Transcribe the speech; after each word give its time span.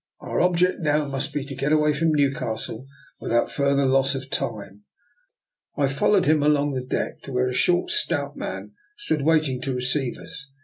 Our 0.19 0.41
object 0.41 0.79
now 0.79 1.05
must 1.05 1.31
be 1.31 1.45
to 1.45 1.53
get 1.53 1.71
away 1.71 1.93
from 1.93 2.11
Newcastle 2.11 2.87
without 3.19 3.51
further 3.51 3.85
loss 3.85 4.15
of 4.15 4.31
time." 4.31 4.81
I 5.77 5.87
followed 5.87 6.25
him 6.25 6.41
along 6.41 6.73
the 6.73 6.83
deck 6.83 7.21
to 7.25 7.31
where 7.31 7.47
a 7.47 7.53
short, 7.53 7.91
stout 7.91 8.35
man 8.35 8.71
stood 8.97 9.21
waiting 9.21 9.61
to 9.61 9.75
receive 9.75 10.17
us. 10.17 10.47